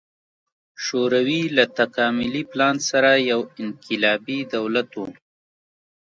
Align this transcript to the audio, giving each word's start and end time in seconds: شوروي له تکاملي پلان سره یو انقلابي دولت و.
شوروي 0.83 1.41
له 1.57 1.65
تکاملي 1.79 2.43
پلان 2.51 2.75
سره 2.89 3.11
یو 3.29 3.41
انقلابي 3.61 4.39
دولت 4.53 4.89
و. 4.95 5.03